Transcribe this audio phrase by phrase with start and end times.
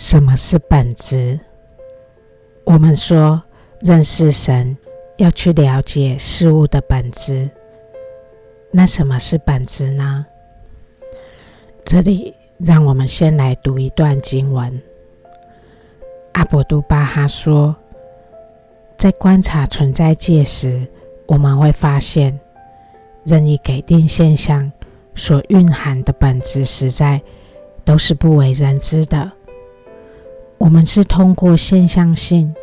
[0.00, 1.36] 什么是本质？
[2.62, 3.42] 我们说
[3.80, 4.76] 认识神
[5.16, 7.50] 要去了解事物的本质。
[8.70, 10.24] 那什么是本质呢？
[11.84, 14.80] 这里让我们先来读一段经文。
[16.34, 17.74] 阿博都巴哈说，
[18.96, 20.86] 在观察存在界时，
[21.26, 22.38] 我们会发现，
[23.24, 24.70] 任意给定现象
[25.16, 27.20] 所蕴含的本质实在
[27.84, 29.32] 都是不为人知的。
[30.58, 32.54] 我们是通过现象性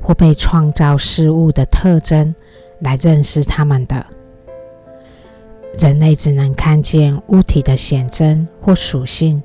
[0.00, 2.34] 或被创造事物的特征
[2.78, 4.06] 来认识它们的。
[5.78, 9.42] 人类只能看见物体的显征或属性，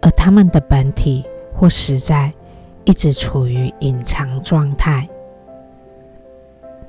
[0.00, 1.24] 而它们的本体
[1.54, 2.32] 或实在。
[2.88, 5.08] 一直处于隐藏状态。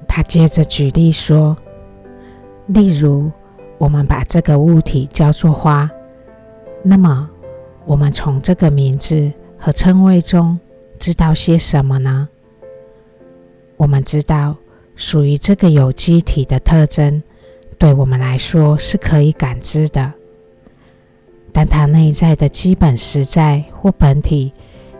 [0.08, 1.58] 他接着举例说
[2.68, 3.32] ：“例如，
[3.80, 5.90] 我们把这个物体叫做花，
[6.84, 7.28] 那么
[7.84, 10.60] 我们从这个名字和称谓中
[11.00, 12.30] 知道些什么呢？
[13.78, 14.56] 我们知道，
[14.96, 17.22] 属于这个有机体的特征，
[17.78, 20.14] 对我们来说是可以感知的，
[21.52, 24.54] 但它内在的基本实在或本体。”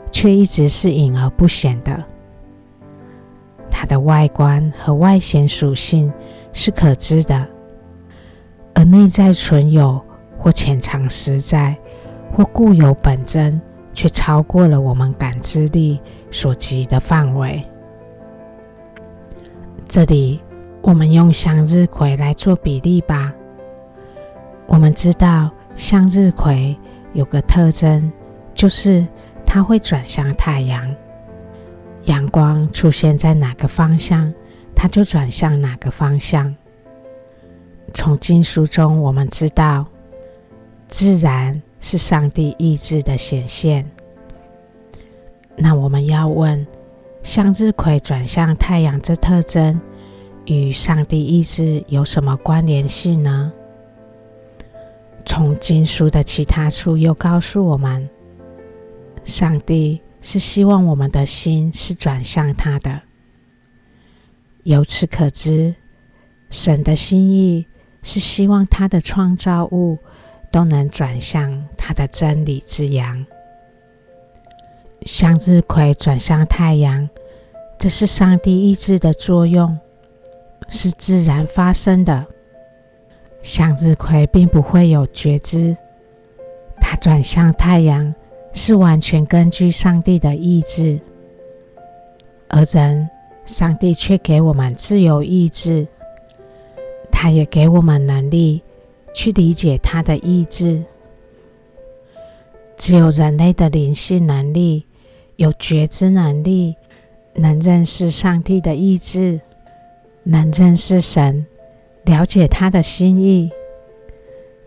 [0.10, 2.02] 却一直是隐而不显的。
[3.70, 6.12] 它的外观和外显属性
[6.54, 7.46] 是可知的，
[8.74, 10.02] 而内在存有
[10.40, 11.76] 或潜藏实在
[12.34, 13.60] 或固有本真，
[13.98, 17.66] 却超过了我们感知力所及的范围。
[19.88, 20.40] 这里，
[20.84, 23.34] 我们用向日葵来做比例吧。
[24.68, 26.78] 我们知道向日葵
[27.14, 28.12] 有个特征，
[28.54, 29.04] 就是。
[29.50, 30.94] 它会转向太阳，
[32.04, 34.32] 阳光出现在哪个方向，
[34.76, 36.54] 它就转向哪个方向。
[37.94, 39.86] 从经书中我们知道，
[40.90, 41.60] 自然
[41.90, 43.90] 是上帝意志的显现。
[45.56, 46.68] 那我们要问，
[47.24, 49.80] 向日葵转向太阳这特征
[50.48, 53.54] 与上帝意志有什么关联性呢？
[55.26, 58.10] 从经书的其他处又告诉我们。
[59.24, 63.02] 上帝是希望我们的心是转向他的。
[64.64, 65.74] 由此可知，
[66.50, 67.66] 神的心意
[68.04, 69.98] 是希望他的创造物
[70.58, 73.24] 都能转向他的真理之阳。
[75.04, 77.08] 向日葵转向太阳，
[77.78, 79.78] 这是上帝意志的作用，
[80.68, 82.26] 是自然发生的。
[83.44, 85.78] 向日葵并不会有觉知，
[86.82, 88.16] 它转向太阳。
[88.52, 91.00] 是完全根据上帝的意志，
[92.48, 93.08] 而人，
[93.46, 95.86] 上帝却给我们自由意志，
[97.12, 98.64] 他也给我们能力
[99.18, 100.84] 去理解他的意志。
[102.78, 104.86] 只有人类的灵性能力，
[105.38, 106.76] 有觉知能力，
[107.34, 109.42] 能认识上帝的意志，
[110.22, 111.44] 能认识神，
[112.06, 113.50] 了解他的心意，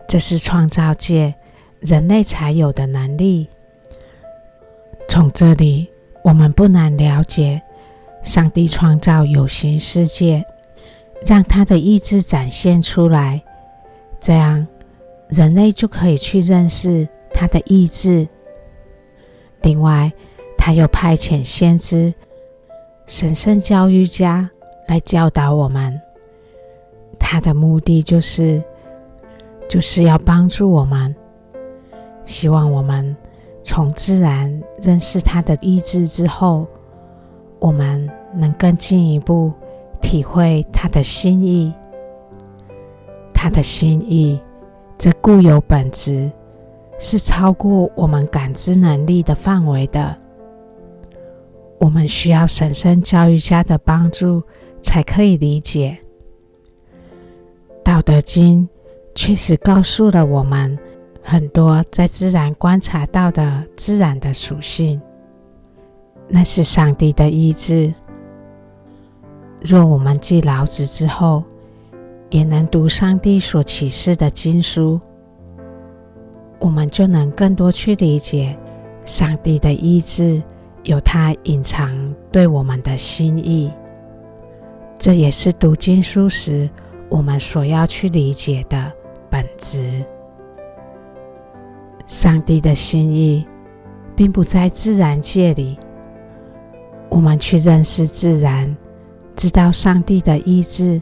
[0.05, 1.33] 这是创造界
[1.79, 3.47] 人类才有的能力。
[5.07, 5.87] 从这里，
[6.25, 7.61] 我们不难了解，
[8.21, 10.43] 上帝创造有形世界，
[11.25, 13.41] 让他的意志展现出来，
[14.21, 14.65] 这样
[15.27, 18.27] 人类就可以去认识他的意志。
[19.63, 20.11] 另外，
[20.57, 22.13] 他又派遣先知、
[23.05, 24.49] 神圣教育家
[24.87, 25.99] 来教导我们，
[27.19, 28.63] 他的目的就是，
[29.67, 31.15] 就是要帮助我们，
[32.23, 33.15] 希望我们。
[33.63, 36.67] 从自然认识他的意志之后，
[37.59, 39.53] 我们能更进一步
[40.01, 41.71] 体会他的心意。
[43.41, 44.39] 他的心意，
[44.99, 46.31] 这固有本质，
[46.99, 50.15] 是超过我们感知能力的范围的。
[51.79, 54.43] 我们需要神圣教育家的帮助，
[54.83, 55.97] 才可以理解。
[57.83, 58.69] 道德经
[59.15, 60.77] 确实告诉了我们。
[61.23, 65.01] 很多在自然观察到的自然的属性，
[66.27, 67.91] 那是上帝的意志。
[69.61, 71.43] 若我们继老子之后，
[72.31, 74.99] 也能读上帝所启示的经书，
[76.59, 78.57] 我们就能更多去理解
[79.05, 80.41] 上帝的意志，
[80.83, 83.69] 有他隐藏对我们的心意。
[84.97, 86.69] 这也是读经书时
[87.09, 88.91] 我们所要去理解的
[89.29, 90.01] 本质。
[92.07, 93.45] 上帝的心意
[94.15, 95.77] 并不在自然界里，
[97.09, 98.73] 我们去认识自然，
[99.35, 101.01] 知道上帝的意志，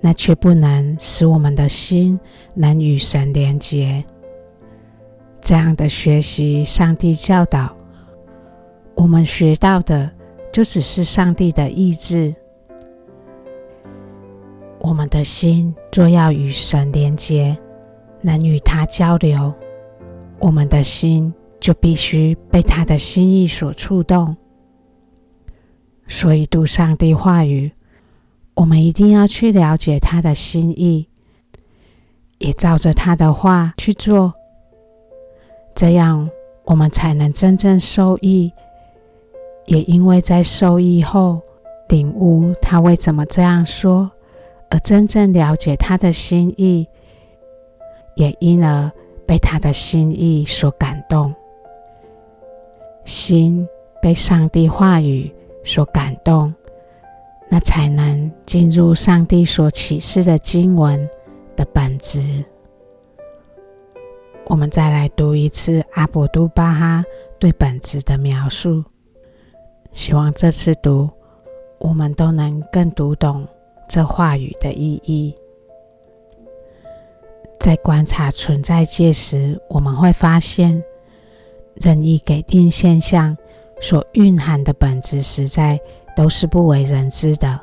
[0.00, 2.18] 那却不能使我们的心
[2.54, 4.04] 能与神连结。
[5.40, 7.72] 这样的学习，上帝教导
[8.94, 10.10] 我们学到的，
[10.52, 12.34] 就只是上帝的意志。
[14.78, 17.56] 我们的心若要与神连结，
[18.22, 19.54] 能与他交流，
[20.38, 24.36] 我们的心就必须被他的心意所触动。
[26.06, 27.70] 所以读上帝话语，
[28.60, 31.08] 我们一定要去了解他的心意，
[32.36, 34.30] 也照着他的话去做，
[35.74, 36.28] 这样
[36.64, 38.52] 我们才能真正受益。
[39.64, 41.40] 也因为在受益后，
[41.88, 44.10] 领悟他为什么这样说。
[44.68, 46.86] 而真正了解他的心意，
[48.14, 48.92] 也因而
[49.26, 51.34] 被他的心意所感动，
[53.06, 53.66] 心
[54.02, 55.34] 被上帝话语
[55.64, 56.54] 所感动，
[57.50, 61.08] 那才能进入上帝所启示的经文
[61.56, 62.44] 的本质。
[64.46, 67.04] 我们再来读一次阿卜杜巴哈
[67.38, 68.84] 对本质的描述，
[69.92, 71.08] 希望这次读
[71.78, 73.46] 我们都能更读懂。
[73.88, 75.34] 这话语的意义，
[77.58, 80.80] 在观察存在界时，我们会发现，
[81.74, 83.36] 任意给定现象
[83.80, 85.80] 所蕴含的本质，实在
[86.20, 87.58] 都是不为人知的。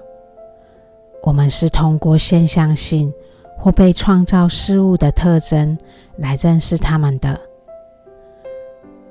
[1.21, 3.13] 我们是通过现象性
[3.55, 5.77] 或被创造事物的特征
[6.17, 7.39] 来认识它们的。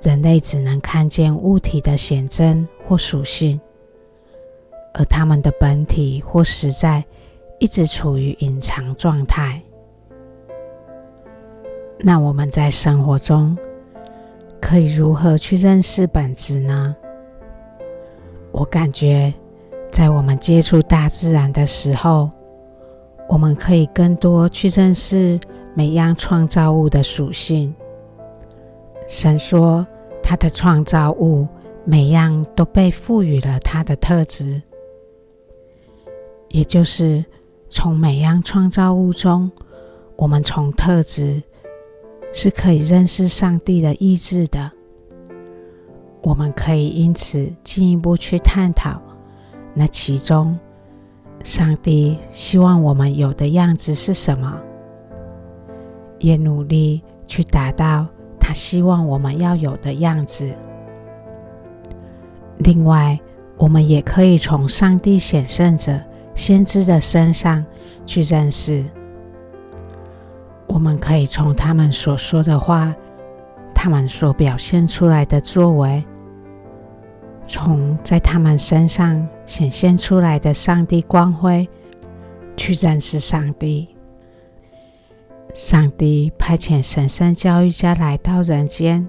[0.03, 3.61] 人类只能看见物体的显征或属性。
[4.95, 7.05] 而他们的本体或实在
[7.61, 9.63] 一直处于隐藏状态。
[12.01, 13.57] 那我们在生活中
[14.61, 16.97] 可以如何去认识本质呢？
[18.57, 19.31] 我感觉，
[19.93, 22.31] 在我们接触大自然的时候，
[23.29, 25.39] 我们可以更多去认识
[25.75, 27.75] 每样创造物的属性。
[29.07, 29.87] 神说，
[30.23, 31.47] 他的创造物
[31.85, 34.63] 每样都被赋予了它的特质。
[36.49, 37.23] 也就是
[37.69, 39.53] 从每样创造物中，
[40.17, 41.43] 我们从特质
[42.33, 44.71] 是可以认识上帝的意志的。
[46.27, 49.01] 我们可以因此进一步去探讨，
[49.73, 50.59] 那其中
[51.45, 54.61] 上帝希望我们有的样子是什么，
[56.19, 58.05] 也努力去达到
[58.41, 60.53] 他希望我们要有的样子。
[62.57, 63.17] 另外，
[63.57, 65.97] 我们也可以从上帝显圣者。
[66.35, 67.65] 先知的身上
[68.05, 68.85] 去认识，
[70.67, 72.95] 我们可以从他们所说的话，
[73.73, 76.05] 他们所表现出来的作为，
[77.47, 81.69] 从在他们身上显现出来的上帝光辉，
[82.57, 83.89] 去认识上帝。
[85.55, 89.09] 上帝派遣神圣教育家来到人间，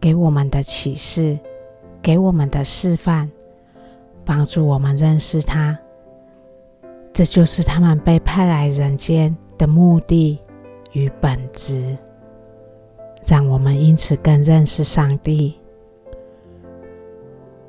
[0.00, 1.38] 给我们的启示，
[2.00, 3.30] 给我们的示范，
[4.24, 5.78] 帮助我们认识他。
[7.12, 10.38] 这就是他们被派来人间的目的
[10.92, 11.96] 与本质，
[13.26, 15.58] 让我们因此更认识上帝。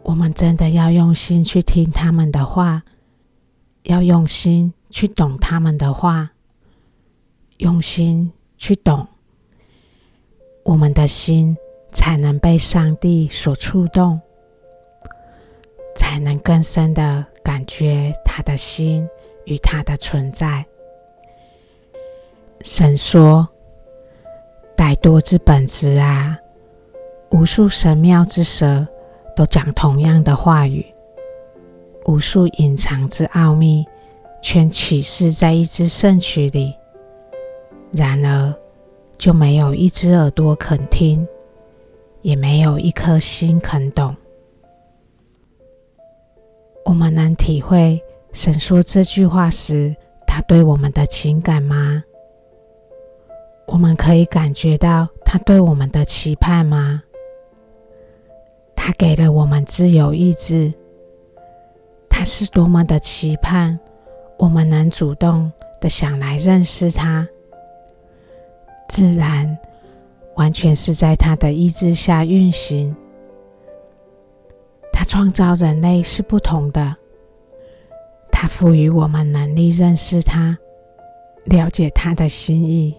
[0.08, 2.82] 我们真的要用心去听他们的话，
[3.84, 6.32] 要用心去懂他们的话，
[7.58, 9.06] 用心去懂，
[10.64, 11.56] 我们的心
[11.92, 14.22] 才能被上帝所触动，
[15.94, 19.08] 才能更深的感觉他的心。
[19.46, 20.66] 与他的存在，
[22.64, 23.48] 神说
[24.76, 26.38] ：“歹多之本质啊，
[27.32, 28.86] 无数神妙之舌
[29.38, 30.84] 都讲同样的话语，
[32.08, 33.86] 无数隐藏之奥秘
[34.42, 36.74] 全启示在一支圣曲里。
[37.92, 38.52] 然而，
[39.16, 41.28] 就没有一只耳朵肯听，
[42.24, 44.16] 也没有一颗心肯懂。
[46.84, 48.02] 我们能体会。”
[48.34, 49.96] 神说这句话时，
[50.28, 52.04] 他对我们的情感吗？
[53.68, 57.04] 我们可以感觉到他对我们的期盼吗？
[58.78, 60.72] 他给了我们自由意志，
[62.08, 63.78] 他是多么的期盼
[64.38, 67.28] 我们能主动的想来认识他。
[68.88, 69.58] 自然
[70.36, 72.96] 完全是在他的意志下运行。
[74.94, 76.96] 他创造人类是不同的。
[78.32, 80.58] 他赋予我们能力认识他，
[81.46, 82.96] 了解他的心意，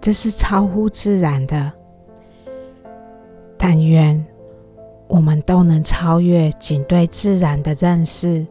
[0.00, 1.70] 这是超乎自然的。
[3.56, 4.24] 但愿
[5.08, 8.46] 我们都能超越仅对自然的认识，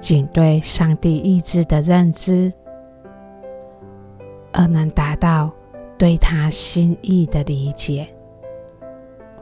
[0.00, 2.52] 仅对上帝意志的认知，
[4.52, 5.50] 而能达到
[5.98, 8.06] 对他心意的理解，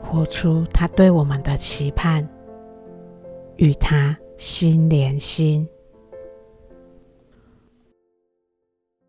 [0.03, 2.27] 活出他对我们的期盼，
[3.57, 5.69] 与他心连心。